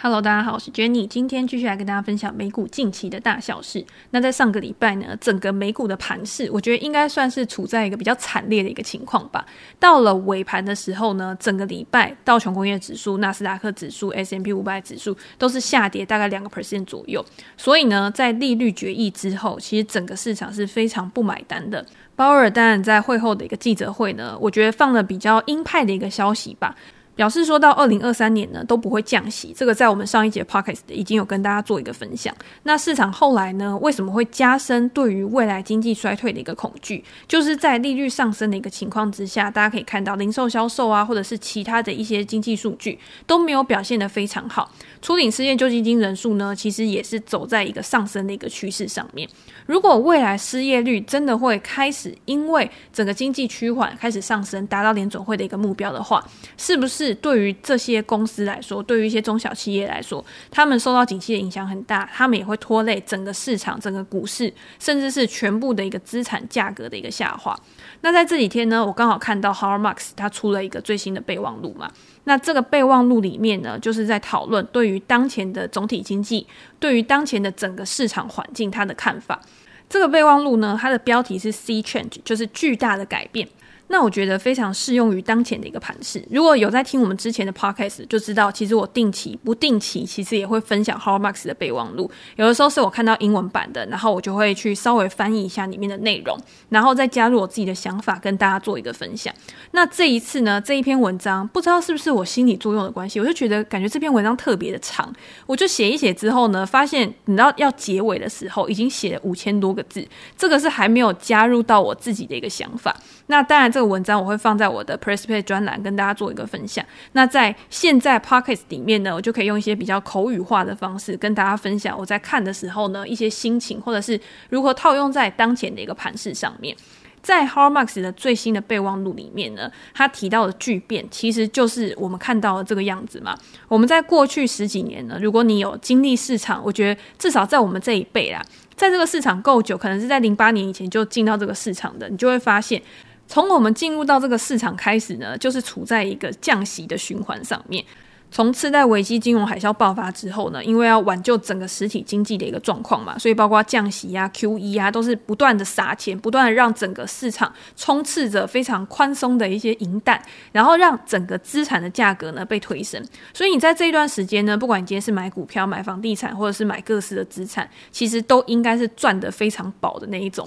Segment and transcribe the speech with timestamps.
[0.00, 3.84] Hello，大家好，我是 Jenny，今天继续来跟大家分享美股近期的大小事。
[4.12, 9.44] 那在上个礼拜呢，整个美股的盘势，我觉得应该算是处在一个比较惨烈的一个情况吧。
[9.80, 17.24] 到了尾盘的时候呢，整个礼拜道琼工业指数、纳斯达克指数、S M P 五百指数都是下跌大概两个 percent 左右。
[17.56, 21.84] 所以呢，在利率决议之后，其实整个市场是非常不买单的。
[22.14, 26.76] 鲍尔当然在会后的一个记者会呢，我觉得放了比较鹰派的一个消息吧。
[27.18, 32.32] 表示说到二零二三年呢都不会降息，这个在我们上一节 p o c k e t 已经有跟大家做一个分享。
[32.62, 37.02] 那市场后来呢为什么会加深对于未来经济衰退的一个恐惧？
[37.26, 42.96] 就是在利率上升的一个情况之下，大家可以看到零售销售啊，或者是其他的一些经济数据
[43.26, 44.70] 都没有表现得非常好。
[45.00, 49.28] 初领失业救济金人数呢，其实也是走在一个上升的一个趋势上面。
[49.66, 56.24] 如果未来失业率真的会开始因为整个经济趋缓开始上升，达到联准会的一个目标的话，
[56.56, 67.58] 是不是对于这些公司来说，对于一些中小企业来说，他们受到景气的影响很大，他们也会拖累整个市场、整个股市，甚至是全部的一个资产价格的一个下滑？
[68.00, 71.90] 那在这几天呢，我刚好看到 Howard Marks 他出了一个最新的备忘录嘛。
[72.28, 76.46] 那这个备忘录里面呢，就是在讨论对于当前的总体经济，
[76.78, 79.40] 对于当前的整个市场环境他的看法。
[79.88, 83.48] 这个备忘录呢，它的标题是 C Change，就是巨大的改变。
[83.88, 86.22] 那我觉得非常适用于当前的一个盘势。
[86.30, 92.10] 如果有在听我们之前的 podcast，就知道其实我定期、不定期，其实也会分享 h o r m a x 的备忘录。
[92.36, 99.34] 有的时候是我看到英文版的，然后我就会去稍微翻译一下里面的内容，然后再加入我自己的想法，跟大家做一个分享。
[99.70, 105.10] 那这一次呢，这一篇文章不知道是不是我心理作用的关系，我就觉得感觉这篇文章特别的长。
[105.46, 112.94] 我就写一写之后呢，发现你知道要结尾的时候，已经写了五千多个字，这个是还没有加入到我自己的一个想法。
[113.28, 113.72] 那当然。
[113.78, 116.84] 这个文章我会放在我的 Prespay 专栏跟大家做一个分享。
[117.12, 126.76] 那在现在 Pocket 里面呢，我就可以用一些比较口语化的方式跟大家分享我在看的时候呢一些心情，或者是如何套用在当前的一个盘势上面。
[127.22, 133.38] 在 h a r m a x 的最新的备忘录里面呢，他提到的巨变其实就是我们看到的这个样子嘛。
[133.68, 142.82] 我们在过去十几年呢，如果你有经历市场，我觉得至少在我们这一辈啦，在这个市场够久，可能是在零八年以前就进到这个市场的，你就会发现。
[143.28, 147.84] 从我们进入到这个市场开始呢，就是处在一个降息的循环上面。
[148.30, 160.22] 从次贷危机、金融海啸爆发之后呢，因为要挽救整个实体经济的一个状况嘛，所以包括降息啊、QE 啊，都是不断的撒钱，不断的让整个市场充斥着非常宽松的一些银弹，
[160.52, 163.02] 然后让整个资产的价格呢被推升。
[163.32, 170.46] 所以你在这一段时间呢，不管你今天是买股票、买房地产，或者是买各式的资产，其实都应该是赚得非常饱的那一种。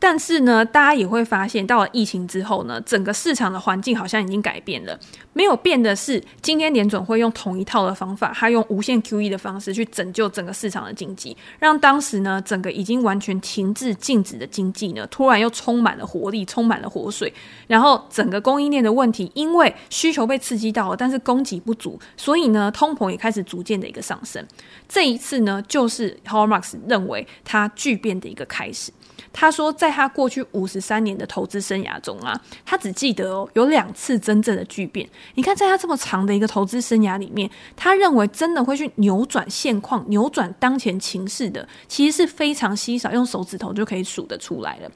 [0.00, 4.98] 但是呢，大家也会发现，到了疫情之后呢，整个市场的环境好像已经改变了。
[5.32, 17.32] 没有变的是，今天联准会用同一套的方法，他用无限 QE 的方式去拯救整个市场的经济，让当时呢整个已经完全停滞静止的经济呢，突然又充满了活力，充满了活水。
[17.66, 24.44] 然后整个供应链的问题，因为需求被刺激到了，但是供给不足，所以呢，通膨也开始逐渐的一个上升。
[24.88, 28.92] 这一次呢，就是 h o r m a x 认为它巨变的一个开始。
[29.32, 35.08] 他说，在他过去五十三年的投资生涯中啊，他只记得哦有两次真正的巨变。
[35.34, 44.90] 你看，在他这么长的一个投资生涯里面，他认为真的会去扭转现况、扭转当前情势的，其实是非常稀少，用手指头就可以数得出来了。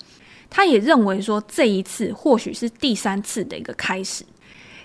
[0.48, 4.24] 他也认为说，这一次或许是第三次的一个开始。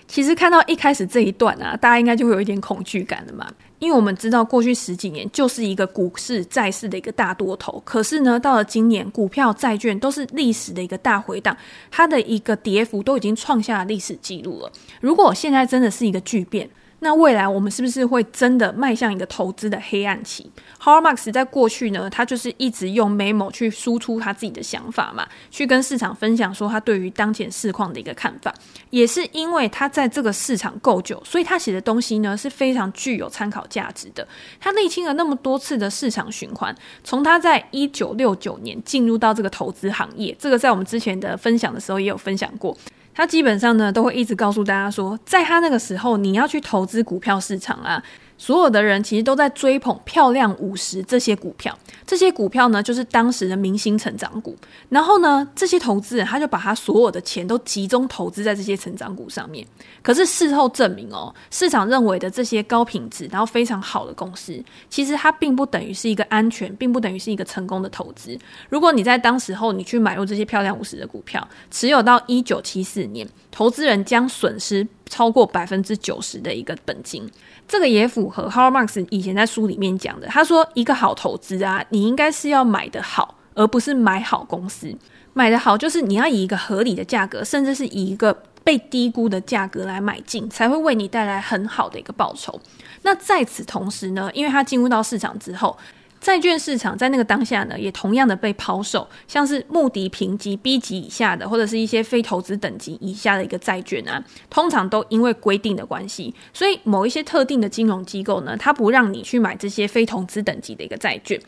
[0.06, 3.46] 其实看到一开始这一段啊，大家应该就会有一点恐惧感了嘛。
[3.78, 11.56] 因为我们知道过去十几年就是一个股市、债市的一个大多头，可是呢，到了今年，股票、债券都是历史的一个大回档，
[11.90, 14.72] 它的一个跌幅都已经创下了历史记录了。
[15.00, 16.68] 如果现在真的是一个巨变，
[17.00, 20.50] 那未来我们是不是会真的迈向一个投资的黑暗期
[20.82, 28.52] ？Howard Marks 在过去呢，他就是一直用 memo 去输出他自己的想法嘛，去跟市场分享说他对于当前市况的一个看法。
[28.90, 34.26] 也是因为他在这个市场够久，所以他写的东西呢是非常具有参考价值的。
[34.58, 36.74] 他历经了那么多次的市场循环，
[37.04, 42.76] 从他在一九六九年进入到这个投资行业，这个在我们之前的分享的时候也有分享过。
[43.18, 48.00] 他基本上呢，都会一直告诉大家说，在他那个时候，你要去投资股票市场啊。
[48.38, 51.76] 所有的人其实都在追捧漂亮五十这些股票，
[52.06, 54.56] 这些股票呢就是当时的明星成长股。
[54.88, 59.66] 然后呢，这些投资人他就把他所有的钱都集中投资在这些成长股上面。
[60.02, 64.58] 可是事后证明哦，市场认为的这些高品质然后非常好的公司，
[64.88, 68.38] 其实它并不等于是一个安全，并不等于是一个成功的投资。
[68.68, 74.86] 如果你在当时候你去买入这些漂亮五十的股票，持有到一九七四年，投资人将损失。
[75.10, 77.26] 超过百分之九十的一个本金。
[77.68, 80.26] 这个也符合 h a r m a x 以前在书里面讲的。
[80.26, 84.92] 他说，一个好投资啊，你应该是要买的好，而不是买好公司。
[85.34, 88.32] 买的好就是你要以一个合理的价格，甚至是以一个
[88.64, 92.58] 被低估的价格来买进，才会为你带来很好的一个报酬。
[93.02, 95.76] 那在此同时呢，因为它进入到市场之后，
[96.20, 111.40] 债券市场在那个当下呢，也同样的被抛售，像是穆迪评级 B 级以下的，或者是一些非投资等级以下的一个债券啊，通常都因为规定的关系，所以某一些特定的金融机构呢，它不让你去买这些非投资等级的一个债券。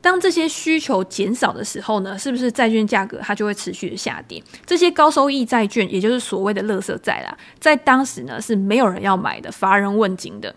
[0.00, 4.42] 当这些需求减少的时候呢，是不是债券价格它就会持续的下跌？
[4.66, 10.54] 这些高收益债券，也就是所谓的垃圾债啦，在当时呢是没有人要买的，乏人问津的。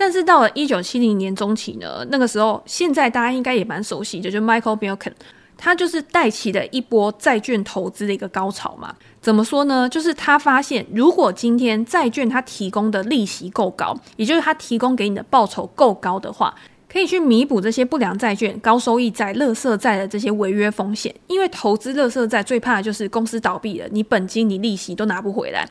[0.00, 5.12] 但是到了一九七零年中期呢，那个时候，现在大家应该也蛮熟悉的，就 Michael Milken，
[5.56, 8.94] 他就是带起了一波债券投资的一个高潮嘛。
[9.20, 9.88] 怎么说呢？
[9.88, 16.54] 就是他发现，如果今天债券它提供的利息够高，也就是它提供给你的报酬够高的话，
[16.88, 21.12] 可以去弥补这些不良债券、高收益债、垃圾债的这些违约风险。
[21.26, 25.68] 因为投资垃圾债最怕的就是公司倒闭了，你本金、你利息都拿不回来。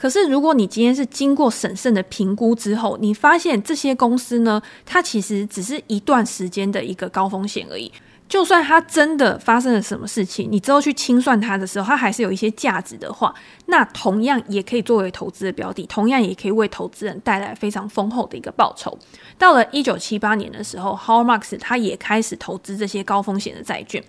[0.00, 7.92] 可是，如果你今天是经过审慎的评估之后，你发现这些公司呢，它其实只是一段时间的一个高风险而已。
[8.26, 13.34] 就算它真的发生了什么事情，你之后去清算它的时候，它还是有一些价值的话，
[13.66, 18.98] 那同样也可以作为投资的标的，同样也可以为投资人带来非常丰厚的一个报酬。
[19.36, 24.02] 到了一九七八年的时候，Har Marks 他也开始投资这些高风险的债券。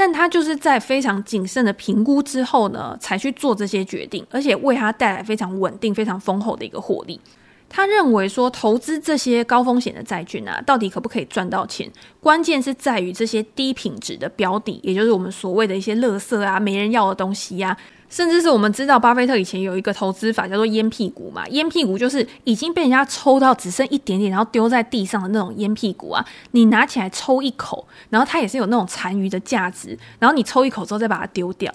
[0.00, 7.20] 但他就是在非常谨慎的评估之后呢，才去做这些决定，而且为他带来非常稳定、非常丰厚的一个获利。
[7.68, 11.86] 他认为说，投资这些高风险的债券啊，到底可不可以赚到钱？
[12.18, 17.76] 关键是在于这些低品质的标的，也就是我们所谓的一些垃圾啊、没人要的东西呀、
[18.10, 26.22] 甚至是我们知道，巴菲特以前有一个投资法叫做“烟屁股”嘛，烟屁股就是已经被人家抽到只剩一点点，然后丢在地上的那种烟屁股啊。
[26.50, 31.72] 你拿起来抽一口，然后它也是有那种残余的价值，然后你抽一口之后再把它丢掉。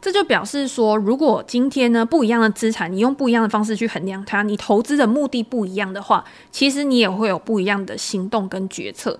[0.00, 9.18] 这就表示说，如果今天呢，不一样的资产，你用不一样的方式去衡量它，你投资的目的不一样的话，其实你也会有不一样的行动跟决策。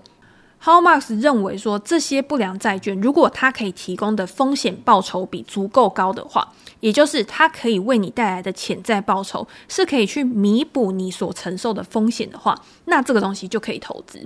[0.63, 14.25] Howard Marks 认为说，这些不良债券如果它可以提供的风险报酬比足够高的话，也就是它可以为你带来的潜在报酬是可以去弥补你所承受的风险的话，那这个东西就可以投资。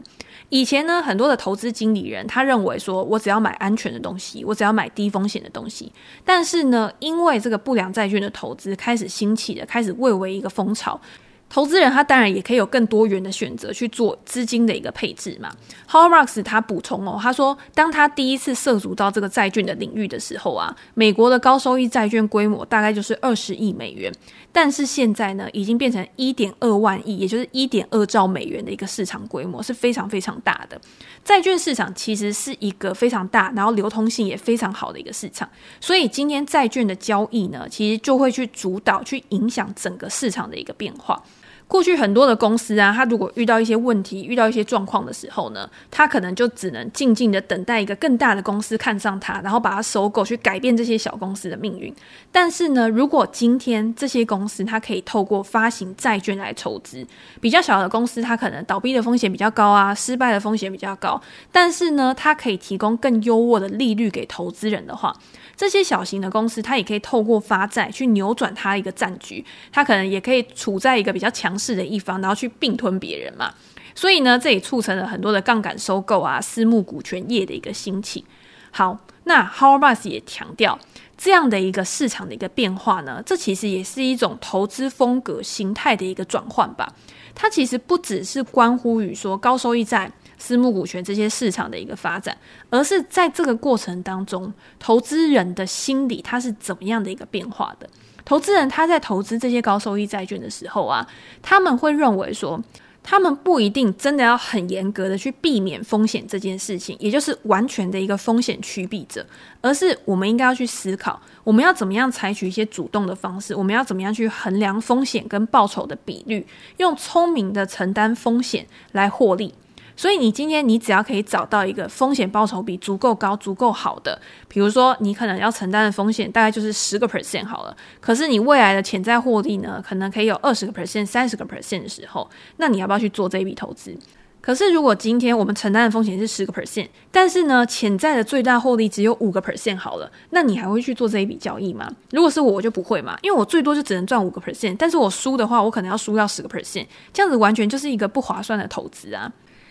[0.50, 5.92] 以前呢，很多的投资经理人他认为说，我只要买安全的东西，我只要买低风险的东西。
[6.24, 11.01] 但是呢，因为这个不良债券的投资开始兴起了，开始蔚为一个风潮。
[11.50, 15.50] 投资人他当然也可以有更多元的选择去做资金的一个配置嘛。
[15.90, 24.12] Howard Marks 他补充哦，他说，当他第一次涉足到这个债券的领域的时候啊，美国的高收益债券规模大概就是二十亿美元，
[24.52, 30.80] 但是现在呢，已经变成一点二万亿，也就是一点二兆美元的一个市场规模，是非常非常大的。
[31.24, 41.22] 债券市场其实是一个非常大，然后流通性也非常好的一个市场，所以今天债券的交易呢，其实就会去主导、去影响整个市场的一个变化。
[41.68, 51.94] 过去很多的公司啊，他如果遇到一些问题、遇到一些状况的时候呢，他可能就只能静静的等待一个更大的公司看上他，然后把它收购，去改变这些小公司的命运。
[52.31, 57.06] 但是呢，如果今天这些公司它可以透过发行债券来筹资，
[57.42, 61.21] 比较小的公司它可能倒闭的风险比较高啊，失败的风险比较高，
[61.52, 65.14] 但是呢，它可以提供更优渥的利率给投资人的话，
[65.57, 73.52] 这些小型的公司它也可以透过发债去扭转它一个战局，它可能也可以处在一个比较强势的一方，然后去并吞别人嘛。
[73.95, 78.23] 所以呢，这也促成了很多的杠杆收购啊、私募股权业的一个兴起。
[78.69, 80.78] 好，那 Howard Marks 也强调，
[81.18, 86.94] 这样的一个市场的一个变化呢，这其实也是一种投资风格形态的一个转换吧。
[87.33, 90.11] 它其实不只是关乎于说高收益债。
[90.38, 92.38] 私募股权这些市场的一个发展，
[92.70, 97.90] 而是在这个过程当中，投资人的心理它是怎么样的一个变化的？
[98.24, 101.08] 投资人他在投资这些高收益债券的时候啊，
[101.42, 102.62] 他们会认为说，
[103.02, 109.26] 他们不一定真的要很严格的去避免风险这件事情，也就是完全的一个风险趋避者，
[109.62, 119.54] 而是我们应该要去思考，我们要怎么样采取一些主动的方式，我们要怎么样去衡量风险跟报酬的比率，用聪明的承担风险来获利。
[119.97, 133.97] 所以你今天你只要可以找到一个风险报酬比足够高、足够好的，比如说你可能要承担的风险大概就是十个 percent 好了，可是你未来的潜在获利呢，可能可以有二十个 percent、三十个 percent 的时候，那你要不要去做这一笔投资？
[134.39, 141.92] 可是如果今天我们承担的风险是十个 percent，但是呢，潜在的最大获利只有五个 percent 好了，那你还会去做这一笔交易吗？
[142.11, 149.30] 如果是我，我就不会嘛，因为我最多就只能赚五个 percent，但是我输的话，我可能要输掉十个 percent，这样子完全就是一个不划算的投资啊。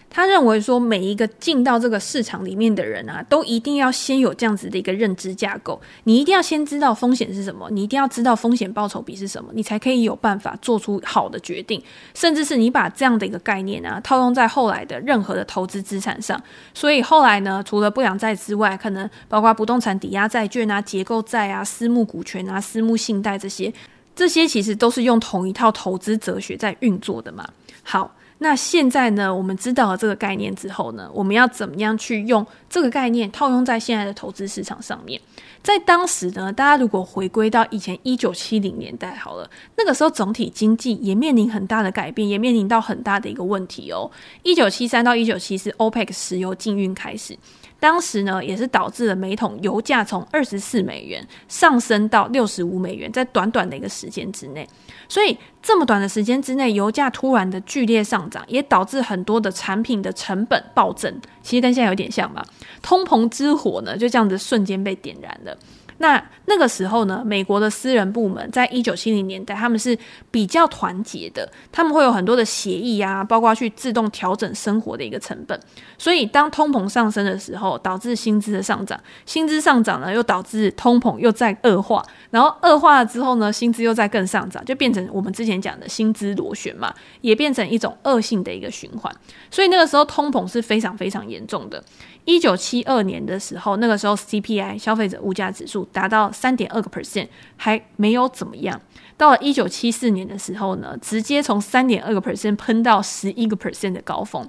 [0.09, 5.79] 他认为说，每一个进到这个市场里面的人啊，都一定要先有这样子的一个认知架构。
[6.05, 11.83] 你一定要先知道风险是什么，你一定要知道风险报酬比是什么，你才可以有办法做出好的决定。
[12.15, 16.43] 甚至是你把这样的一个概念啊，套用在后来的任何的投资资产上。
[16.73, 23.71] 所以后来呢，除了不良债之外，可能包括不动产抵押债券啊、结构债啊、私募股权啊、私募信贷这些，
[24.15, 27.47] 这些其实都是用同一套投资哲学在运作的嘛。
[27.83, 28.15] 好。
[28.39, 35.21] 那现在呢，我们知道了这个概念之后呢，我们要怎么样去用这个概念套用在现在的投资市场上面？
[35.63, 44.11] 在当时呢，大家如果回归到以前一九七零年代好了，那个时候总体经济也面临很大的改变，也面临到很大的一个问题哦。
[44.43, 47.37] 一九七三到一九七四，OPEC 石油禁运开始。
[47.79, 54.67] 当时呢，也是导致了每桶油价从二十四美元上升到六十五美元，在短短的一个时间之内。
[55.09, 61.21] 所以这么短的时间之内，油价突然的剧烈上涨，也导致很多的产品的成本暴增。
[61.43, 62.45] 其实跟现在有点像吧，
[62.83, 65.57] 通膨之火呢，就这样子瞬间被点燃了。
[65.99, 69.97] 那那个时候呢，美国的私人部门在一九七零年代，他们是
[70.31, 75.59] 比较团结的，他们会有很多的协议啊，包括去自动调整生活的一个成本。
[75.99, 89.13] 所以当通膨上升的时候，导致薪资的上涨，薪资上涨呢，又导致通膨又在恶化，然后恶化了之后呢，薪资又在更上涨，就变成我们之前讲的薪资螺旋嘛，也变成一种恶性的一个循环。
[89.51, 91.83] 所以那个时候通膨是非常非常严重的。
[92.27, 98.79] 一九七二年的时候，那个时候 CPI 消费者物价指数达到三点二个 percent，还没有怎么样。
[99.17, 104.47] 到了一九七四年的时候呢，直接从三点二个 percent 喷到十一个 percent 的高峰。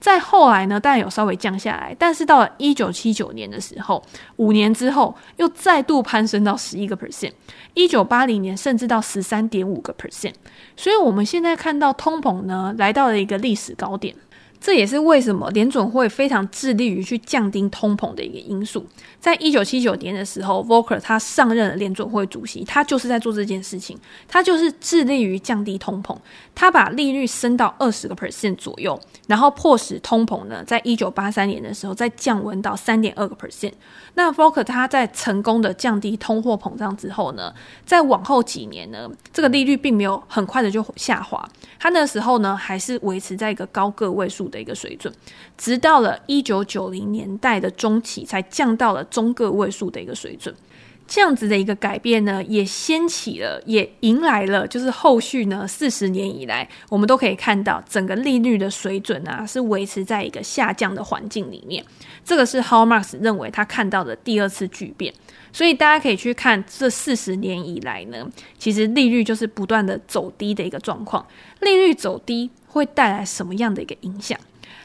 [0.00, 4.02] 再后来呢，当然有稍微降下来，但是到了一九七九年的时候，
[4.36, 7.32] 五年之后又再度攀升到十一个 percent。
[7.74, 10.32] 一九八零年甚至到十三点五个 percent。
[10.76, 14.14] 所以我们现在看到通膨呢，来到了一个历史高点。
[14.60, 18.86] 这也是为什么联准会非常致力于去降低通膨的一个因素。
[19.20, 23.98] 在一九七九年的时候，Volcker 他上任了联准会主席，他就是在做这件事情，
[24.28, 26.16] 他就是致力于降低通膨，
[26.54, 33.72] 他把利率升到二十个 percent 左右，然后迫使通膨呢，在一九八三年的时候再降温到三点二个 percent。
[34.14, 37.52] 那 Volcker 他在成功的降低通货膨胀之后呢，
[37.84, 41.48] 在往后几年呢，这个利率并没有很快的就下滑，
[41.78, 45.12] 他那时候呢还是维持在一个高个位数的一个水准，
[45.56, 50.54] 直到了一九九零年代的中期才降到了中个位数的一个水准。
[51.10, 61.82] 这样子的一个改变呢，也掀起了，也迎来了，就是后续呢四十年以来，我们都可以看到整个利率的水准啊是维持在一个下降的环境里面。
[62.22, 65.14] 这个是 Howard Marks 认为他看到的第二次巨变。
[65.50, 71.26] 所以大家可以去看这四十年以来呢，其实利率就是不断的走低的一个状况。
[71.60, 74.38] 利率走低会带来什么样的一个影响？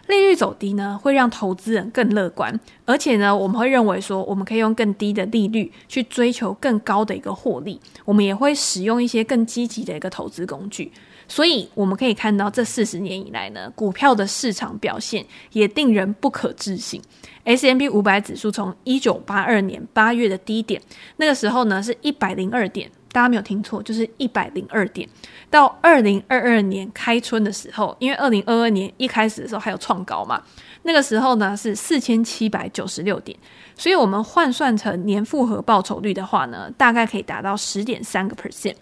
[0.07, 7.79] 利率走低呢，会让投资人更乐观，而且呢，我们会认为说，我们可以用更低的利率去追求更高的一个获利。
[8.03, 10.91] 我们也会使用一些更积极的一个投资工具。
[11.25, 17.01] 所以我们可以看到，这四十年以来呢，股票的市场表现也令人不可置信。
[17.45, 20.81] S&P 五百指数从一九八二年八月的低点，
[21.15, 22.91] 那个时候呢是一百零二点。
[23.13, 25.07] 大家没有听错，就是一百零二点。
[25.49, 30.41] 到二零二二年开春的时候，因为二零二二年一开始的时候还有创高嘛，
[30.81, 33.37] 那个时候呢是四千七百九十六点，
[33.77, 38.75] 所以我们换算成年复合报酬率的话呢，大概可以达到十点三个 percent。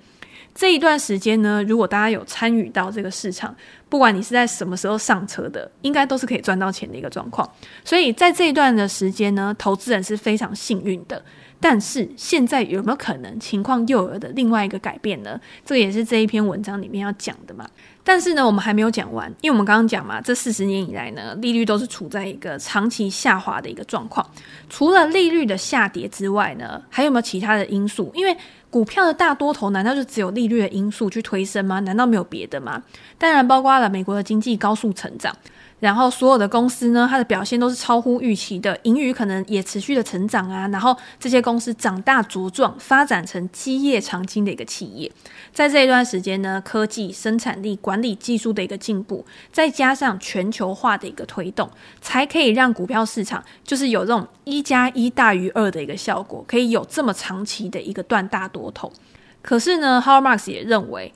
[0.53, 3.55] 这一段时间呢，如果大家有参与到这个市场，
[3.87, 7.49] 不管你是在什么时候上车的，应该都是可以赚到钱的一个状况。
[7.85, 11.23] 所以在这一段的时间呢，投资人是非常幸运的。
[11.61, 15.39] 但是现在有没有可能情况又有了另外一个改变呢？
[15.63, 17.65] 这个也是这一篇文章里面要讲的嘛。
[18.03, 24.27] 但是呢，我们还没有讲完，因为我们刚刚讲嘛，这四十年以来呢，利率都是处在一个长期下滑的一个状况。
[24.71, 28.11] 除了利率的下跌之外呢，还有没有其他的因素？
[28.15, 28.35] 因为
[28.71, 31.79] 股票的大多头难道就只有利率的因素去推升吗？
[31.81, 32.81] 难道没有别的吗？
[33.19, 35.37] 当然，包括了美国的经济高速成长。
[35.81, 40.67] 然后所有的公司呢，它的表现都是超乎预期的，盈余可能也持续的成长啊。
[40.67, 45.11] 然后这些公司长大茁壮，发展成基业长青的一个企业。
[45.51, 51.67] 在这一段时间呢，科技、生产力、管理技术的一个进步，再加上全球化的一个推动，
[51.99, 58.93] 才可以让股票市场就是有这种一加一大于二的一个效果，可以有这么长期的一个断大多头。
[59.41, 61.11] 可是呢，Howard Marks 也认为。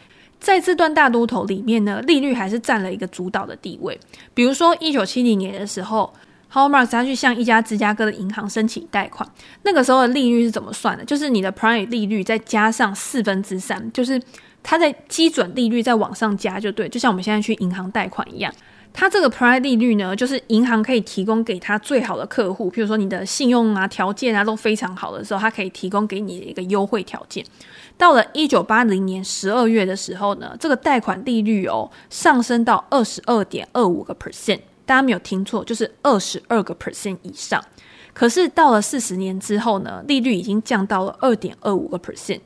[0.46, 4.00] 在这段大多头里面呢，利率还是占了一个主导的地位。
[4.36, 6.14] 比如说，一九七零年的时候
[6.54, 9.28] ，Howard Marks 他去向一家芝加哥的银行申请贷款，
[9.64, 11.04] 那个时候的利率是怎么算的？
[11.04, 14.22] 就是你的 prime 利率再加上四分之三，就是
[14.62, 18.54] 它在基准利率再往上加就对，就像我们现在去银行贷款一样。
[18.94, 27.44] 它这个 prime 利率呢，就是银行可以提供给他最好的客户，譬如说你的信用啊、条件啊都非常好的时候，它可以提供给你一个优惠条件。
[27.98, 37.64] 到了一九八零年十二月的时候呢，这个贷款利率哦上升到二十二点二五个 percent，大家没有听错，就是二十二个 percent 以上。
[38.14, 42.42] 可是到了四十年之后呢，利率已经降到了二点二五个 percent。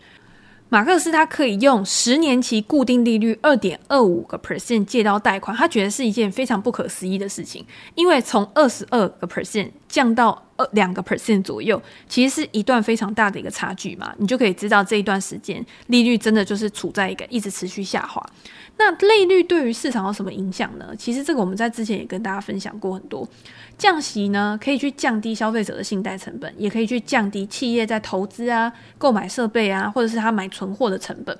[0.71, 7.65] 马克思他可以用十年期固定利率二点二五个 percent 借到贷款，他觉得是一件非常不可思议的事情，
[7.95, 18.21] 因为从二十二个 percent 降到二两个 percent 左右，其实是一段非常大的一个差距嘛，你就可以知道这一段时间利率真的就是处在一个一直持续下滑。
[18.77, 20.93] 那利率对于市场有什么影响呢？
[20.97, 23.27] 其实这个我们在之前也跟大家分享过很多。
[23.77, 31.37] 降息呢，可以去降低消费者的信贷成本，也可以去降低企业在投资啊、购买设备啊，或者是他买存货的成本。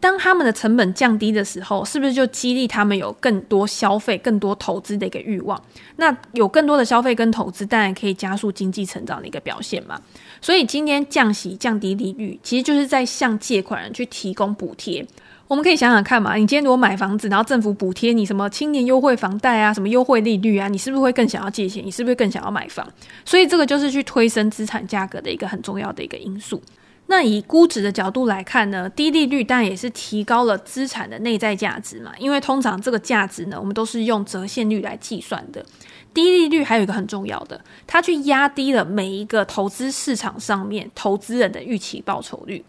[0.00, 5.60] 当他们的成本降低的时候，是不是就激励他们有更多消费、更多投资的一个欲望？
[5.96, 10.00] 那有更多的消费跟投资，当然可以加速经济成长的一个表现嘛。
[10.40, 15.04] 所以今天降息、降低利率，其实就是在向借款人去提供补贴。
[15.48, 21.84] 我们可以想想看嘛，你今天如果买房子，然后政府补贴你什么青年优惠房贷啊，什么优惠利率啊，你是不是会更想要借钱？
[21.84, 22.86] 你是不是更想要买房？
[23.24, 26.62] 所以这个就是去推升资产价格的一个很重要的一个因素。
[27.10, 35.64] 那以估值的角度来看呢，低利率当然也是提高了资产的内在价值嘛，因为通常这个价值呢，我们都是用折现率来计算的。
[36.12, 42.64] 低利率还有一个很重要的，它去压低了每一个投资市场上面投资人的预期报酬率。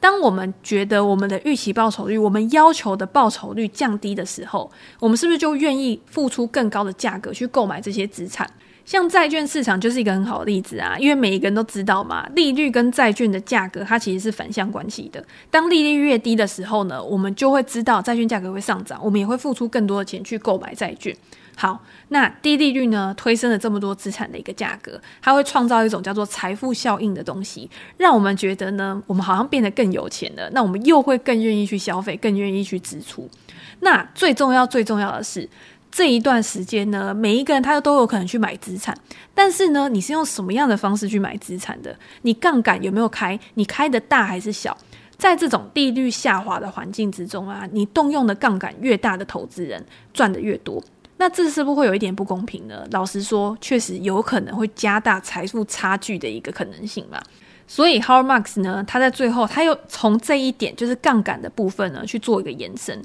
[0.00, 8.48] 当我们觉得我们的预期报酬率，我们要求的报酬率降低的时候，我们是不是就愿意付出更高的价格去购买这些资产？
[8.84, 15.24] 像债券市场就是一个很好的例子啊，因为每一个人都知道嘛，利率跟债券的价格它其实是反向关系的。
[15.50, 21.16] 当利率越低的时候呢，我们就会知道债券价格会上涨，我们也会付出更多的钱去购买债券。
[21.56, 30.50] 好，那低利率呢，推升了这么多资产的一个价格，它会创造一种叫做财富效应的东西，让我们觉得呢，我们好像变得更有钱了。
[30.50, 33.30] 那我们又会更愿意去消费，更愿意去支出。
[33.80, 35.48] 那最重要、最重要的是，
[35.94, 38.92] 这一段时间呢，每一个人他都有可能去买资产，
[39.32, 41.96] 但是呢，你是用什么样的方式去买资产的？
[42.22, 43.38] 你杠杆有没有开？
[43.54, 44.76] 你开的大还是小？
[45.16, 49.80] 在这种利率下滑的环境之中啊，你动用的杠杆越大的投资人
[50.12, 50.82] 赚的越多。
[51.16, 52.84] 那这是不是会有一点不公平呢？
[52.90, 57.22] 老实说，确实有可能会加大财富差距的一个可能性嘛。
[57.68, 63.00] 所以 Howard Marks 呢，他在最后他又从这一点就是杠杆的部分呢去做一个延伸。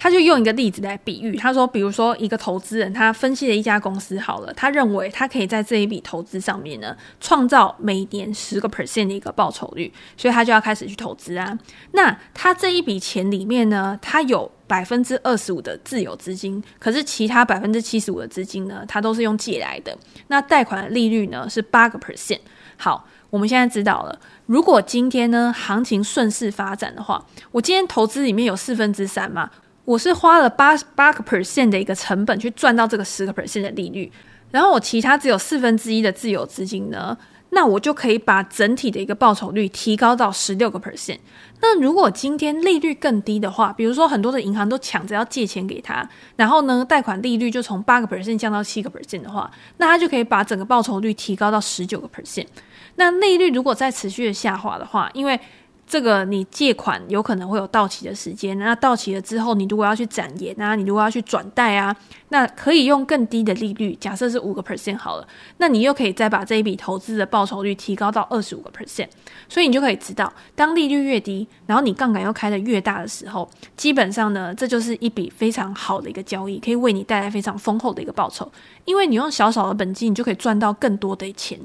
[0.00, 11.58] 他就用一个例子来比喻，他说，比如说一个投资人，他分析了一家公司好了，他认为他可以在这一笔投资上面呢，创造每年十个 percent 的一个报酬率，所以他就要开始去投资啊。
[11.92, 19.98] 那他这一笔钱里面呢，他有百分之二十五的自有资金，可是其他百分之七十五的资金呢，他都是用借来的。
[20.28, 22.38] 那贷款的利率呢是八个 percent。
[22.76, 29.50] 好，我们现在知道了，如果今天呢行情顺势发展的话，我今天投资里面有四分之三嘛。
[29.88, 34.12] 我是花了八八个 percent 的一个成本去赚到这个十个 percent 的利率，
[34.50, 37.16] 然后我其他只有四分之一的自有资金呢，
[37.52, 41.16] 那我就可以把整体的一个报酬率提高到十六个 percent。
[41.62, 52.44] 那如果今天利率更低的话，比如说很多的银行都抢着要借钱给他，然后呢贷款利率就从八个 percent 降到七个 percent 的话，那他就可以把整个报酬率提高到十九个 percent。
[52.96, 55.40] 那利率如果再持续的下滑的话，因为
[55.88, 61.96] 这个你借款有可能会有到期的时间，那到期了之后，你如果要去展延啊，你如果要去转贷啊，
[62.28, 69.08] 那可以用更低的利率，假设是五个 percent 好了，那你又可以再把这一笔投资的报酬率提高到二十五个 percent，
[69.48, 78.46] 所以你就可以知道，当利率越低，然后你杠杆又开得越大的时候，基本上呢，这就是一笔非常好的一个交易，可以为你带来非常丰厚的一个报酬，
[78.84, 81.58] 因为你用小小的本金，你就可以赚到更多的钱。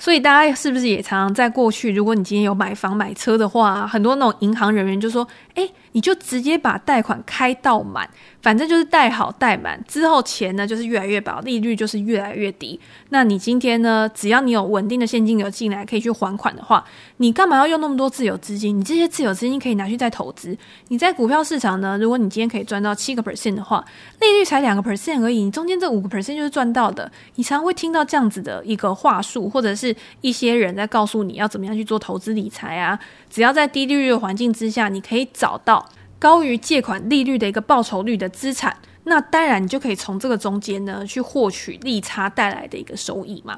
[0.00, 8.08] 所以大家是不是也常常在过去，如果你今天有买房买车的话，啊很多那种银行人员就说：“诶，你就直接把贷款开到满。”
[8.40, 12.78] 反正就是贷好贷满之后，钱呢就是越来越薄，利率就是越来越低。
[13.08, 16.82] 那你今天呢，只要你有稳定的现金流进来，可以去还款的话，
[17.16, 18.78] 你干嘛要用那么多自有资金？
[18.78, 20.56] 你这些自有资金可以拿去再投资。
[20.86, 23.84] 你在股票市场呢，如果你今天可以赚到七个 percent 的话，
[24.20, 27.10] 利率才两个 percent 而已，你中间这五个 percent 就是赚到的。
[27.34, 32.98] 你常常会听到这样子的一个话术，或者是一些人在告诉你要怎么样去做投资理财啊。
[33.28, 35.77] 只要在低利率的环境之下，你可以找到。
[36.18, 43.56] 高于借款利率的一个报酬率的资产，那当然你就可以从这个中间呢去获取利差带来的一个收益嘛。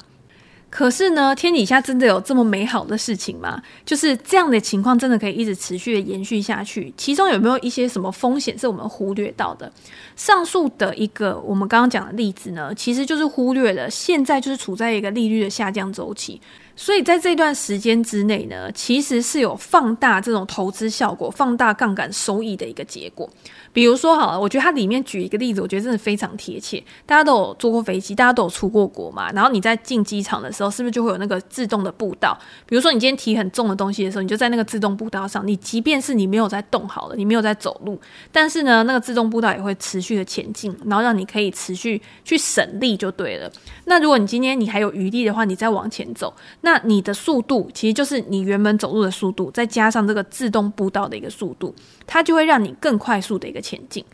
[0.68, 3.61] 可是呢，天底下真的有这么美好的事情吗？
[3.85, 6.94] 就是这样的情况真的可以一直持续的延续下去？
[6.96, 9.73] 其中有没有一些什么风险是我们忽略到的？
[10.14, 16.40] 上述的一个我们刚刚讲的例子呢，其实就是忽略了现在就是处在一个利率的下降周期。
[16.81, 23.29] 所以在这段时间之内呢，其实是有放大这种投资效果、放大杠杆收益的一个结果。
[23.71, 26.83] 比如说，好了，我觉得它里面举一个例子，我觉得真的非常贴切。
[27.05, 29.31] 大家都有坐过飞机，大家都有出过国嘛。
[29.33, 32.37] 然后你在进机场的时候，是不是就会有那个自动的步道？
[32.64, 35.47] 比如说，你今天提很重的东西的时候，你就在那个自动步道上。
[35.47, 38.01] 你即便是你没有在动好了，你没有在走路，
[38.33, 43.53] 但是呢，那个自动步道也会持续的前进，然后让你可以持续去省力就对了。
[43.85, 51.74] 那如果你今天你还有余力的话，你再往前走，那那你的速度其实就是你原本走路的速度，再加上这个自动步道的一个速度，
[52.06, 54.04] 它就会让你更快速的一个前进。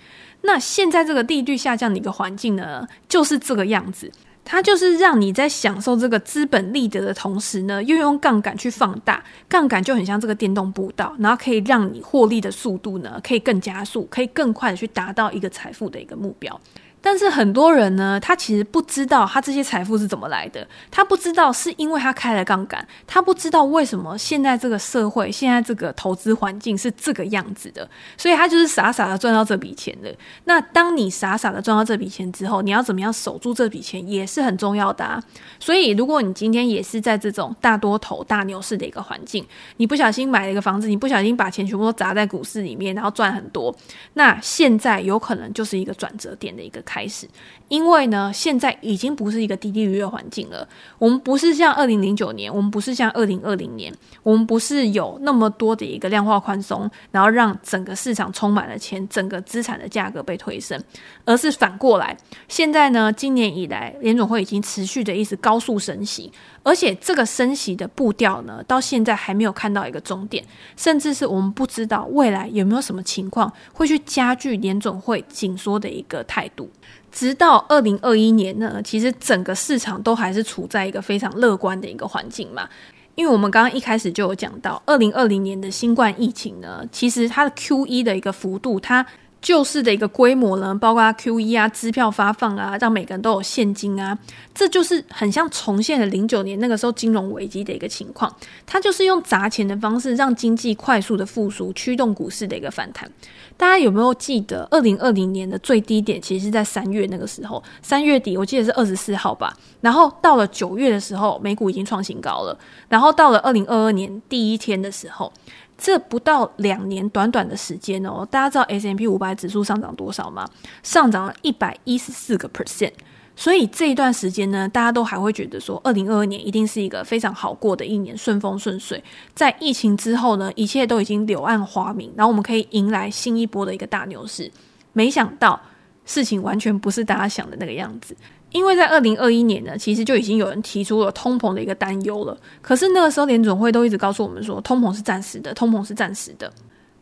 [0.41, 4.11] 那现在这个利率下降的一个环境呢，就是这个样子。
[4.43, 16.59] 它就是让你在享受这个资本利得的同时呢，又用杠杆去放大，杠杆就很像这个电动步道，然后可以让你获利的速度呢，可以更加速，可以更快的去达到一个财富的一个目标。
[17.07, 30.11] 但是很多人呢，他其实不知道他这些财富是怎么来的，他不知道是因为他开了杠杆，他不知道为什么现在这个社会、现在这个投资环境是这个样子的，所以他就是傻傻的赚到这笔钱了。
[30.47, 35.23] 那当你傻傻的赚到这笔钱之后，你要怎么样守住这笔钱也是很重要的啊。
[35.61, 43.73] 所以如果你今天也是在这种大多头、大牛市的一个环境，你不小心买了一个房子，你不小心把钱全部都砸在股市里面，然后赚很多，
[44.15, 47.29] 那现在有可能就是一个转折点的一个开开始，
[47.69, 50.67] 因为呢，现在已经不是一个低利率的环境了。
[50.99, 60.83] 我们不是像二零零九年，我们不是像二零二零年，我们不是有那么多的一个量化宽松，然后让整个市场充满了钱，整个资产的价格被推升，
[61.27, 62.17] 而是反过来。
[62.49, 66.33] 现在呢，今年以来，联总会已经持续的一直高速升息，
[66.67, 70.45] 而且这个升息的步调呢，到现在还没有看到一个终点，
[70.77, 76.69] 甚至是我们不知道未来有没有什么情况会去加剧联准会紧缩的一个态度。
[77.13, 82.69] 直到二零二一年呢，其实整个市场都还是处在一个非常乐观的一个环境嘛。
[83.15, 89.07] 因为我们刚刚一开始就有讲到，二零二零年的新冠疫情呢，其实它的 QE 的一个幅度，它
[89.47, 94.19] 救市的一个规模呢，包括 QE 啊、支票发放啊，让每个人都有现金啊，
[94.53, 98.35] 这就是很像重现了零九年那个时候金融危机的一个情况。
[98.67, 103.09] 它就是用砸钱的方式，让经济快速的复苏，驱动股市的一个反弹。
[103.57, 109.57] 大家有没有记得，二零二零年的最低点其实是在三月那个时候，三月底我记得是二十四号吧。
[109.81, 112.59] 然后到了九月的时候，美股已经创新高了。
[112.89, 115.33] 然后到了二零二二年第一天的时候。
[115.79, 120.49] 这不到两年，短短的时间哦，大家知道 S M P 五百指数上涨多少吗？
[120.83, 122.93] 上涨了一百一十四个 percent。
[123.39, 129.05] 所以这一段时间呢，大家都还会觉得说，二零二二年一定是一个非常好过的一年，顺风顺水。
[129.35, 134.51] 在疫情之后呢，一切都已经柳暗花明，然后我们可以迎来新一波的一个大牛市。
[134.95, 135.61] 没想到
[136.07, 138.17] 事情完全不是大家想的那个样子。
[138.57, 142.37] 因为在二零二一年呢，其实就已经有人提出了通膨的一个担忧了。
[142.63, 146.51] 可是那个时候联准会都一直告诉我们说，通膨是暂时的，通膨是暂时的，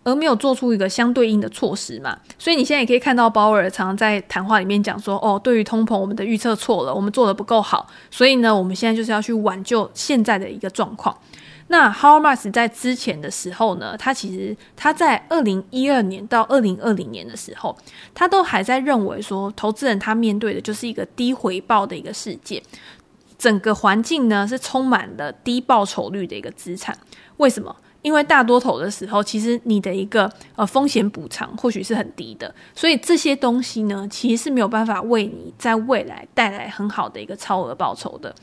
[0.03, 2.19] 而没有做出一个相对应的措施嘛。
[2.39, 11.17] 所以你现在也可以看到鲍尔常常在谈话里面讲说，哦，对于通膨，我们的预测错了，我们做的不够好，所以呢，我们现在就是要去挽救现在的一个状况。
[11.69, 17.77] 那 how mask 在之前的时候呢，他其实他在二零一二年到二零二零年的时候，
[18.13, 22.63] 他都还在认为说，投资人他面对的就是一个低回报的一个世界，
[23.39, 26.97] 整个环境呢是充满了低报酬率的一个资产。
[27.39, 27.75] 为什么？
[28.03, 38.35] 因为大多头的时候，其实你的一个呃风险补偿或许是很低的，所以这些东西呢，其实是没有办法为你在未来带来很好的一个超额报酬的。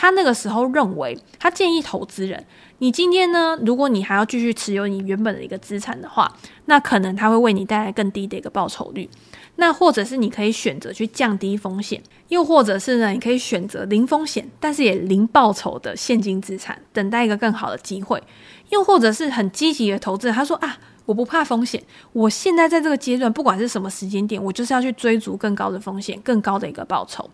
[0.00, 2.46] 他那个时候认为，他建议投资人，
[2.78, 6.32] 你今天呢，如果你还要继续持有你原本的一个资产的话，
[6.66, 9.10] 那可能他会为你带来更低的一个报酬率。
[9.56, 18.22] 那或者是你可以选择去降低风险，又或者是呢，你可以选择零风险，但是也零报酬的现金资产，等待一个更好的机会。
[18.68, 21.82] 又或者是很积极的投资人，他说啊，我不怕风险，
[22.12, 27.28] 我现在在这个阶段，不管是什么时间点，我就是要去追逐更高的风险，更高的一个报酬。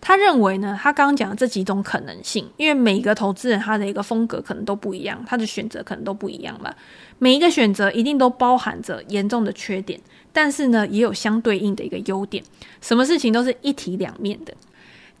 [0.00, 6.72] 他认为呢，他刚刚讲的这几种可能性，因为每一个投资人他的一个风格可能都不一样，他的选择可能都不一样嘛。
[7.18, 10.00] 每一个选择一定都包含着严重的缺点，
[10.32, 12.42] 但是呢，也有相对应的一个优点。
[12.80, 14.54] 什么事情都是一体两面的。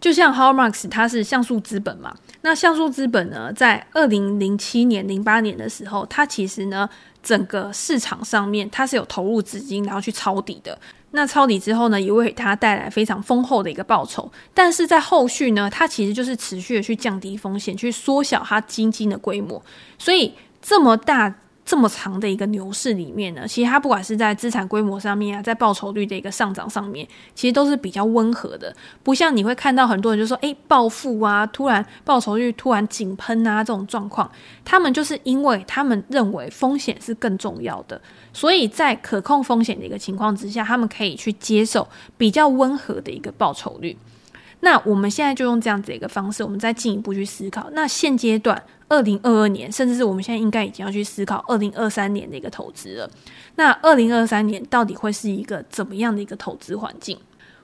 [0.00, 2.16] 就像 h a r m a r k s 它是像素资本嘛。
[2.40, 6.88] 那像素资本呢，在二零零七年、零八年的时候，它其实呢，
[7.22, 10.78] 整个市场上面它是有投入资金，然后去抄底的。
[11.12, 14.30] 那抄底之后呢，也会给它带来非常丰厚的一个报酬。
[14.54, 19.62] 但是在后续呢，它其实就是持续的去降低风险，去缩小它基金的规模。
[19.98, 21.34] 所以这么大。
[21.70, 34.28] 这么长的一个牛市里面呢，其实它不管是在资产规模上面啊，在报酬率的一个上涨上面，其实都是比较温和的，不像你会看到很多人就说，诶，暴富啊，突然报酬率突然井喷啊这种状况，
[34.64, 38.00] 他们就是因为他们认为风险是更重要的，
[38.32, 41.86] 所以在可控风险的一个情况之下，他们可以去接受
[42.18, 43.96] 比较温和的一个报酬率。
[44.58, 47.70] 那我们现在就用这样子的一个方式，我们再进一步去思考。
[47.74, 53.10] 那现阶段，二零二二年，甚至是我们现在应该已经要去思考二零二三年的一个投资了。
[53.54, 57.16] 那二零二三年到底会是一个怎么样的一个投资环境？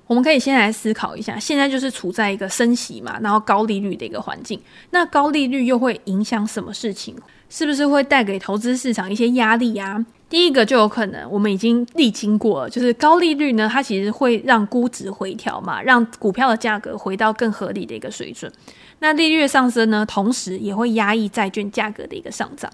[0.07, 1.37] 我们可以先来思考一下。
[1.37, 4.61] 现在就是处在一个升息嘛，然后高利率的一个环境。
[4.91, 7.17] 那高利率又会影响什么事情？
[7.51, 10.07] 是不是会带给投资市场一些压力啊？
[10.29, 18.51] 第一个就有可能，我们已经历经过了，就是高利率呢，它其实会让估值回调嘛，让股票的价格回到更合理的一个水准。
[18.99, 22.69] 那利率的上升呢，同时也会压抑债券价格的一个上涨。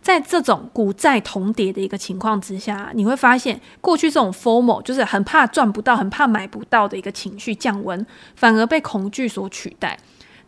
[0.00, 9.96] 在这种股债同跌的一个情况之下，你会发现过去这种 formal 就是很怕赚不到、很怕买不到的一个情绪降温，反而被恐惧所取代。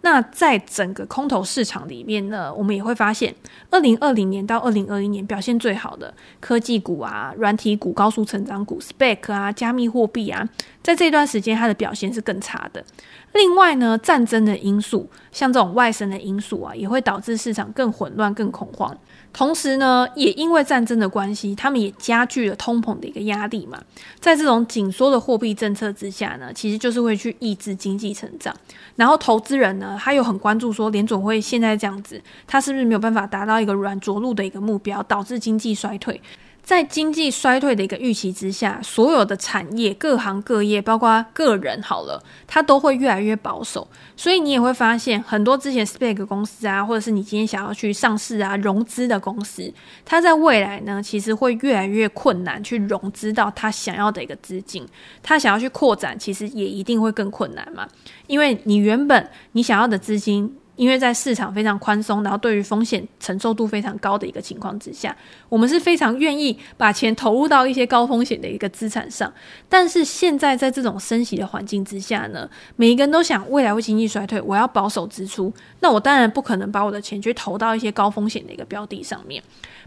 [0.00, 3.34] 那在整个空头市场里面呢，我们也会发现，
[3.70, 10.48] 二零二零年到二零二一年表现最好的科技股啊、软体股、高速成长股、SPAC 啊、加密货币啊，
[10.82, 12.84] 在这段时间它的表现是更差的。
[13.32, 18.96] 另外呢，战争的因素，像这种外生的因素啊，也会导致市场更混乱、更恐慌。
[19.38, 23.81] 同时呢，也因为战争的关系，他们也加剧了通膨的一个压力嘛。
[24.18, 28.53] 在这种紧缩的货币政策之下呢，其实就是会去抑制经济成长。
[28.96, 36.20] 然后投资人呢，他又很关注说，联总会现在这样子，他是不是没有办法达到一个软着陆的一个目标，导致经济衰退？
[36.68, 43.88] 在经济衰退的一个预期之下，所有的产业、各行各业，包括个人，好了，它都会越来越保守。
[44.18, 49.72] 所以你也会发现，很多之前 SPAC 公司啊，或者是你今天想要去上市啊、融资的公司，
[50.04, 54.87] 它在未来呢，其实会越来越困难去融资到他想要的一个资金。
[55.22, 57.88] 他想要去扩展，其实也一定会更困难嘛，
[58.26, 60.54] 因为你原本你想要的资金。
[60.79, 65.14] 因为在市场非常宽松，然后对于风险承受度非常高的一个情况之下，
[65.49, 69.31] 我们是非常愿意把钱投入到一些高风险的一个资产上。
[69.69, 79.43] 但是现在在这种升息的环境之下呢，每一个人都想未来会经济衰退，我要保守支出，那我当然不可能把我的钱去投到一些高风险的一个标的上面。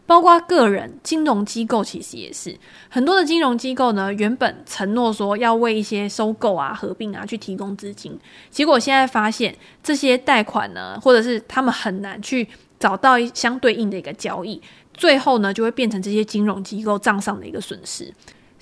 [0.07, 2.53] 包括个人、金融机构，其实也是
[2.89, 4.11] 很多的金融机构呢。
[4.15, 12.47] 原本承诺说要为一些收购啊、合并啊去提供资金，结果现在发现这些贷款呢，或者是他们很难去
[12.79, 14.61] 找到相对应的一个交易，
[14.93, 18.13] 最后呢就会变成这些金融机构账上的一个损失。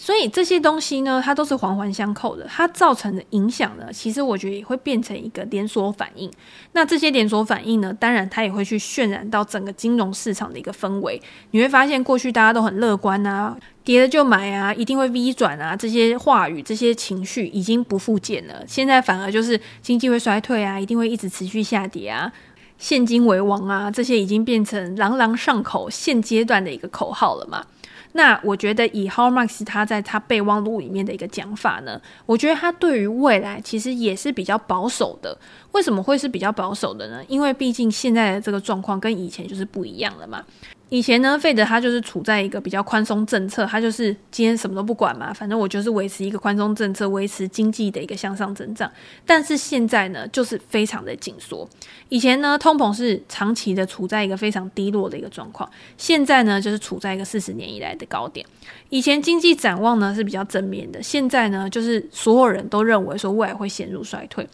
[0.02, 6.32] 所以这些东西呢，它都是环环相扣的，它造成的影响呢，其实我觉得也会变成一个连锁反应。
[6.72, 11.22] 那这些连锁反应呢，当然它也会去渲染到整个金融市场的一个氛围。
[11.52, 18.64] 你会发现，过去大家都很乐观啊，跌了就买啊，一定会 V 转啊，这些话语、这些情绪已经不复见了。
[18.66, 22.32] 现在反而就是经济会衰退啊，一定会一直持续下跌啊，
[22.78, 27.66] 现金为王啊，这些已经变成朗朗上口、现阶段的一个口号了嘛。
[28.14, 35.38] 那我觉得以 h o r m a x 他在他备忘录里面的一个讲法呢，我觉得他对于未来其实也是比较保守的。
[35.72, 37.22] 为什么会是比较保守的呢？
[37.28, 40.44] 因为毕竟现在的这个状况跟以前就是不一样了嘛。
[40.90, 48.92] 以前呢，费德他就是处在一个比较宽松政策，他就是今天什么都不管嘛，反正我就是维持一个宽松政策，维持经济的一个向上增长。
[49.24, 51.70] 但是现在呢，就是非常的紧缩。
[52.10, 58.44] 以前呢，通膨是长期的处在一个非常低落的一个状况，现在呢，就是处在一个四十年以来的高点。
[58.90, 64.48] 以前经济展望呢是比较正面的，现在呢，就是所有人都认为说未来会陷入衰退。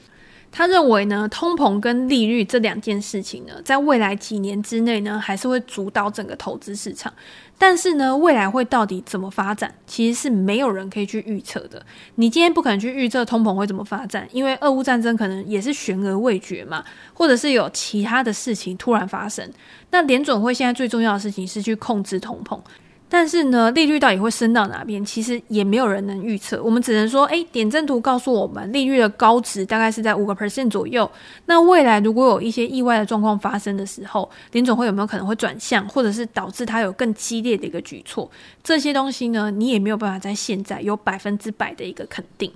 [0.58, 7.12] 他认为呢，通膨跟利率这两件事情呢，在未来几年之内呢，还是会主导整个投资市场。
[7.58, 11.86] 但是呢，未来会到底怎么发展，其实是没有人可以去预测的。
[12.16, 16.82] 你今天不可能去预测通膨会怎么发展，因为俄乌战争可能也是悬而未决嘛，
[17.14, 19.46] 或者是有其他的事情突然发生。
[19.92, 22.58] 那联准会现在最重要的事情是去控制通膨。
[23.08, 25.04] 但是呢，利率到底会升到哪边？
[25.06, 26.62] 其实也没有人能预测。
[26.62, 31.10] 我们只能说，诶，点阵图告诉我们，利率的高值大概是在五个 percent 左右。
[31.46, 38.30] 那未来如果有一些意外的状况发生的时候，林总会有没有可能会转向，或者是导致它有更激烈的一个举措？
[38.64, 42.52] 这些东西呢，你也没有办法在现在有百分之百的一个肯定。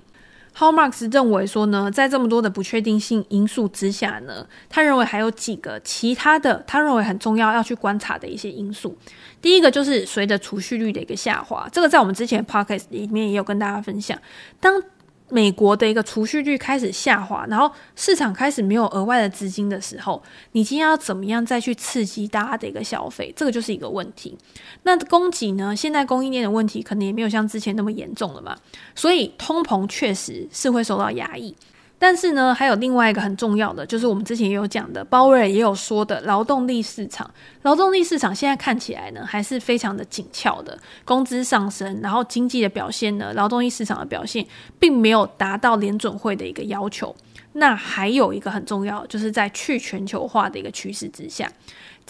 [0.56, 8.96] Howard Marks 认为说呢，在这么多的不确定性因素之下呢，他认为还有几个其他的，他认为很重要要去观察的一些因素。
[9.40, 14.18] 第一个就是随着储蓄率的一个下滑，这个在我们之前 Podcast 里面也有跟大家分享。
[14.60, 14.82] 当
[15.30, 23.32] 美国的一个储蓄率开始下滑，然后市场开始没有额外的资金的时候，你今天要怎么样再去刺激大家的一个消费？
[23.36, 24.36] 这个就是一个问题。
[24.82, 25.74] 那供给呢？
[25.74, 28.56] 现在供应链的问题可能也没有像之前那么严重了嘛，
[28.94, 31.54] 所以通膨确实是会受到压抑。
[32.00, 37.30] 但是呢，还有另外一个很重要的，就是我们之前也有讲的，鲍威尔也有说的，劳动力市场。
[37.60, 44.46] 劳动力市场现在看起来呢，还是非常的紧俏的，工资上升，然后经济的表现呢，劳动力市场的表现，
[44.78, 47.14] 并没有达到联准会的一个要求。
[47.52, 51.46] 那还有一个很重要，就是在去全球化的一个趋势之下。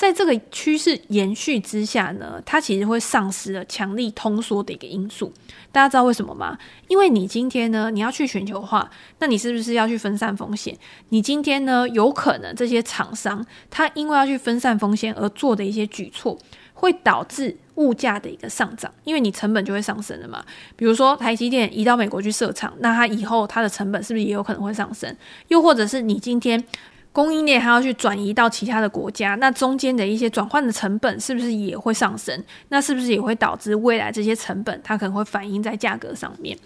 [0.00, 5.30] 在这个趋势延续之下呢，它其实会丧失了强力通缩的一个因素。
[5.70, 6.56] 大家知道为什么吗？
[6.88, 10.74] 因为你今天呢，你要去全球化，那你是不是要去分散风险？
[11.10, 16.38] 你今天呢，有可能这些厂商他因为要去分散风险而做的一些举措，
[16.72, 20.42] 会导致物价的一个上涨，因为你成本就会上升了嘛。
[20.76, 25.14] 比如说台积电移到美国去设厂，那它以后它的成本是不是也有可能会上升？
[25.48, 26.64] 又或者是你今天。
[27.12, 32.42] 供应链还要去转移到其他的国家，那中间的一些转换的成本是不是也会上升？
[32.68, 36.57] 那是不是也会导致未来这些成本它可能会反映在价格上面？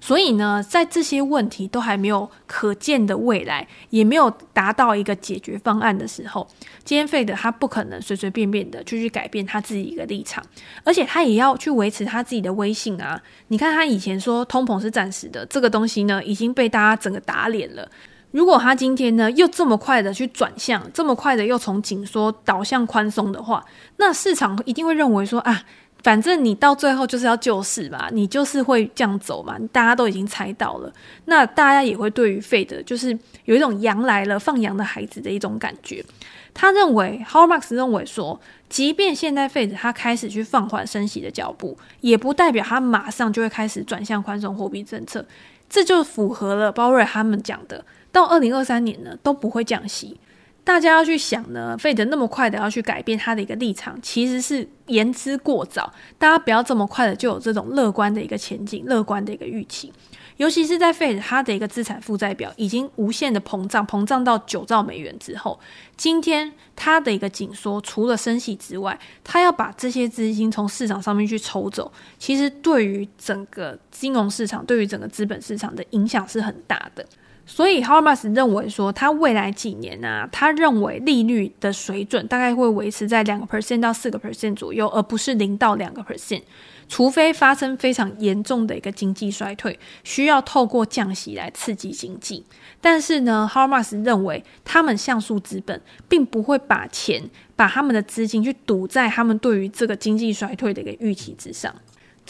[0.00, 6.48] 所以呢，在这些问题都还没有可见的未来，也没有达到一个解决方案的时候，
[6.82, 10.44] 今天 Fed 他不可能随随便便的就去改变他自己一个立场，
[10.82, 13.22] 而且他也要去维持他自己的威信啊！
[13.46, 17.88] 你看他以前说通膨是暂时的，这个东西呢已经被大家整个打脸了。
[18.32, 23.64] 如果他今天呢又这么快的去转向，这么快的又从紧缩导向宽松的话，
[23.98, 25.62] 那市场一定会认为说啊，
[26.02, 30.92] 反正你到最后就是要救市嘛，你就是会这样走嘛，大家都已经猜到了。
[31.26, 36.04] 那大家也会对于费德就是有一种羊来了放羊的孩子的一种感觉。
[36.54, 45.24] 他认为，Har Marx 认为说，即便现在费德他开始去放缓升息的脚步，也不代表他马上就会开始转向宽松货币政策。
[45.68, 47.82] 这就符合了鲍瑞他们讲的。
[48.12, 50.20] 到二零二三年呢都不会降息，
[50.62, 55.92] 大家要去想呢，费德那么快的要去改变他的一个立场，其实是言之过早。
[56.18, 59.92] 大家不要这么快的就有这种乐观的一个前景、乐观的一个预期。
[60.38, 65.60] 尤其是在费德他的一个资产负债表已经无限的膨胀，膨胀到九兆美元之后，
[65.96, 77.06] 今天他的一个紧缩，除了升息之外，他要把这些资金从市场上面去抽走，其实对于整个金融市场、对于整个资本市场的影响是很大的。
[77.44, 86.42] 所以 h o r m a s 认为说，他未来几年、啊，他认为利率的水准大概会维持在两个 percent 到四个 percent 左右，而不是零到两个 percent。
[86.88, 92.44] 除非发生非常严重的一个经济衰退，需要透过降息来刺激经济。
[92.80, 97.22] 但是呢 h o r m a s 认为，他们像素资本并不会把钱、
[97.56, 101.74] 把他们的资金去赌在他们对于这个经济衰退的一个预期之上。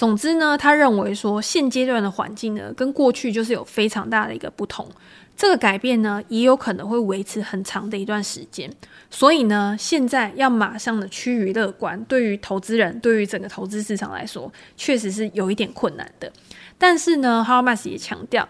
[0.02, 4.84] 总之呢，他认为说，现阶段的环境呢，跟过去就是有非常大的一个不同。
[5.36, 8.68] 这个改变呢，也有可能会维持很长的一段时间。
[9.10, 16.32] 所以呢，现在要马上的趋于乐观，对于投资人，对于整个投资市场来说，确实是有一点困难的。
[16.76, 18.48] 但是呢，Howard Marks 也强调，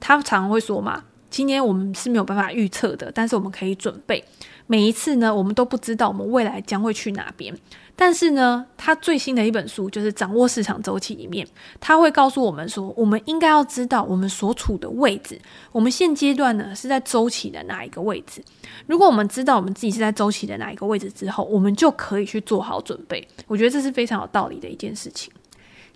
[0.00, 4.24] 他常常会说嘛，今年我们是没有办法预测的，但是我们可以准备。
[4.66, 7.56] 每一次呢，我们都不知道我们未来将会去哪边。
[8.00, 11.44] 但是呢，他最新的一本书就是《掌握市场周期》里面，
[11.80, 15.36] 他会告诉我们说，我们应该要知道我们所处的位置，
[15.72, 18.40] 我们现阶段呢是在周期的哪一个位置。
[18.86, 23.26] 如果我们知道我们自己是在周期的哪一个位置之后，我们就可以去做好准备。
[23.48, 25.32] 我觉得这是非常有道理的一件事情。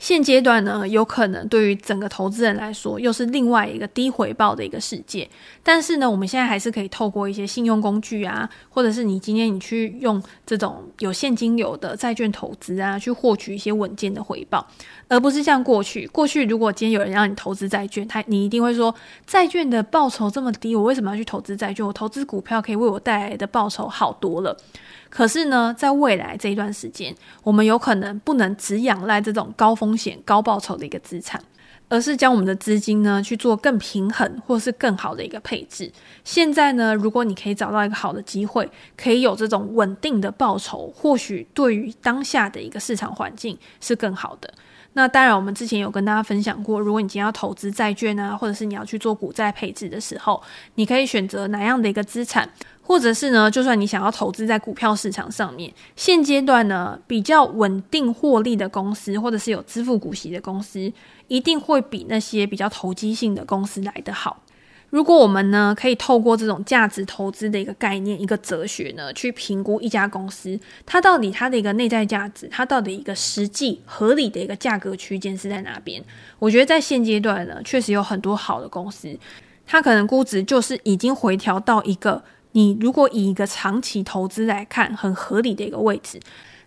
[0.03, 5.31] 现阶段呢，有可能对于整个投资人来说，又是另外一个低回报的一个世界。
[5.63, 14.67] 但是呢，我们现在还是可以透过一些信用工具啊，或者是你今天你去用这种有现金流的债券投资啊，去获取一些稳健的回报，
[15.07, 16.05] 而不是像过去。
[16.09, 18.93] 过去如果今天有人让你投资债券，他你一定会说，
[19.25, 21.87] 债券的报酬这么低，我为什么要去投资债券？
[21.87, 24.57] 我投资股票可以为我带来的报酬好多了。
[25.15, 31.39] 可是呢，在未来这一段时间，我们有可能不能只仰赖这种高风险高报酬的一个资产，
[31.91, 35.93] 而是将我们的资金呢去做更平衡或是更好的一个配置。
[36.25, 38.67] 现在呢，如果你可以找到一个好的机会，
[38.97, 44.51] 可以有这种稳定的报酬，或许对于当下的一个市场环境是更好的。
[44.95, 50.43] 那当然，我们之前有跟大家分享过，如果你今天要投资债券啊，或者是你要去做股债配置的时候，
[50.75, 52.47] 你可以选择哪样的一个资产，
[52.83, 60.93] 或者是呢，就算你想要投资在股票市场上面，现阶段呢，比较稳定获利的公司，或者是有支付股息的公司，
[61.29, 64.43] 一定会比那些比较投机性的公司来得好。
[64.93, 76.05] 如果我们呢，可以透过这种价值投资的一个概念、一个哲学呢，去评估一家公司，它到底它的一个内在价值，它到底一个实际合理的一个价格区间是在哪边？
[76.39, 79.19] 我觉得在现阶段呢，确实有很多好的公司，
[79.67, 82.23] 它可能估值就是已经回调到一个
[82.53, 86.21] 你如果以一个长期投资来看很合理的一个位置。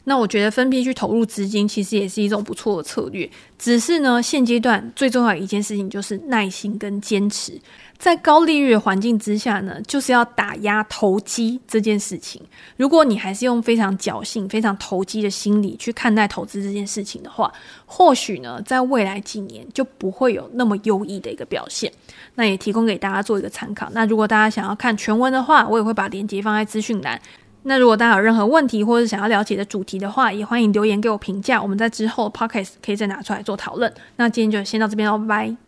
[0.08, 3.28] 那我觉得分批去投入资金，其实也是一种不错的策略。
[3.58, 7.60] 只是呢，现阶段最重要一件事情就是耐心跟坚持。
[7.98, 12.42] 在高利率的环境之下呢，就是要打压投机这件事情。
[12.78, 17.52] 如果你还是用非常侥幸、非常投机的心理去看待投资这件事情的话，
[17.86, 21.92] 或许呢，在未来几年就不会有那么优异的一个表现。
[22.36, 23.90] 那也提供给大家做一个参考。
[23.94, 27.20] 那如果大家想要看全文的话，我也会把链接放在资讯栏。
[27.64, 31.60] 那如果大家有任何问题或者想要了解的主题的话，也欢迎留言给我评价。
[31.60, 33.92] 我们在之后 Podcast 可以再拿出来做讨论。
[34.18, 35.65] 那今天就先到这边喽，拜拜。